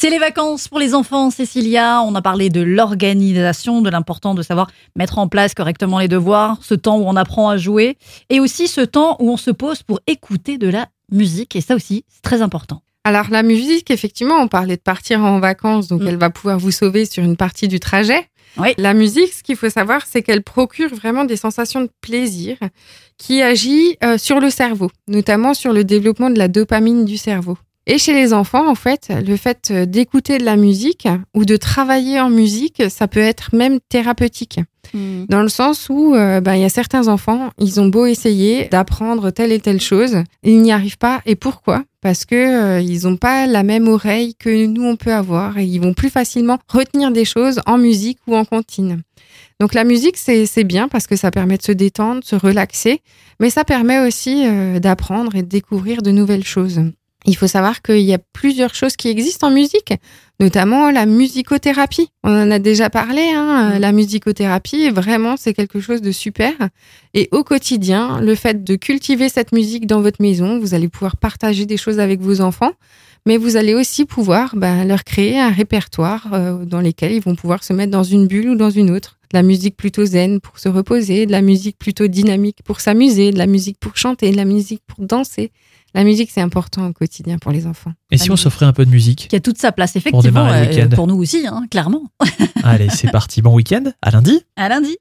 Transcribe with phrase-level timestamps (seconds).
[0.00, 2.02] C'est les vacances pour les enfants, Cécilia.
[2.04, 6.56] On a parlé de l'organisation, de l'important de savoir mettre en place correctement les devoirs,
[6.62, 7.98] ce temps où on apprend à jouer,
[8.30, 11.56] et aussi ce temps où on se pose pour écouter de la musique.
[11.56, 12.80] Et ça aussi, c'est très important.
[13.02, 16.06] Alors la musique, effectivement, on parlait de partir en vacances, donc Mm.
[16.06, 18.24] elle va pouvoir vous sauver sur une partie du trajet.
[18.56, 18.74] Oui.
[18.78, 22.56] La musique, ce qu'il faut savoir, c'est qu'elle procure vraiment des sensations de plaisir
[23.16, 27.58] qui agit euh, sur le cerveau, notamment sur le développement de la dopamine du cerveau.
[27.90, 31.56] Et chez les enfants, en fait, le fait euh, d'écouter de la musique ou de
[31.56, 34.60] travailler en musique, ça peut être même thérapeutique.
[34.94, 38.68] Dans le sens où euh, ben, il y a certains enfants, ils ont beau essayer
[38.68, 41.20] d'apprendre telle et telle chose, ils n'y arrivent pas.
[41.26, 41.84] Et pourquoi?
[42.00, 45.64] Parce que euh, ils n'ont pas la même oreille que nous on peut avoir et
[45.64, 49.02] ils vont plus facilement retenir des choses en musique ou en comptine.
[49.60, 52.36] Donc la musique c'est c'est bien parce que ça permet de se détendre, de se
[52.36, 53.02] relaxer,
[53.40, 56.80] mais ça permet aussi euh, d'apprendre et de découvrir de nouvelles choses.
[57.28, 59.92] Il faut savoir qu'il y a plusieurs choses qui existent en musique,
[60.40, 62.08] notamment la musicothérapie.
[62.24, 66.54] On en a déjà parlé, hein, euh, la musicothérapie, vraiment, c'est quelque chose de super.
[67.12, 71.18] Et au quotidien, le fait de cultiver cette musique dans votre maison, vous allez pouvoir
[71.18, 72.72] partager des choses avec vos enfants,
[73.26, 77.34] mais vous allez aussi pouvoir ben, leur créer un répertoire euh, dans lequel ils vont
[77.34, 79.18] pouvoir se mettre dans une bulle ou dans une autre.
[79.30, 83.32] De la musique plutôt zen pour se reposer, de la musique plutôt dynamique pour s'amuser,
[83.32, 85.52] de la musique pour chanter, de la musique pour danser.
[85.94, 87.92] La musique, c'est important au quotidien pour les enfants.
[88.10, 90.52] Et si on s'offrait un peu de musique Qui a toute sa place, effectivement, le
[90.52, 90.88] euh, week-end.
[90.94, 92.02] pour nous aussi, hein, clairement.
[92.62, 93.42] Allez, c'est parti.
[93.42, 93.84] Bon week-end.
[94.02, 94.40] À lundi.
[94.56, 94.96] À lundi.